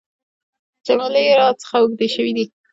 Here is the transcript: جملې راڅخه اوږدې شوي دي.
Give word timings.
جملې 0.85 1.25
راڅخه 1.39 1.77
اوږدې 1.81 2.07
شوي 2.15 2.31
دي. 2.37 2.45